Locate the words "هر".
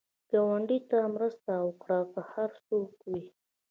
2.31-2.49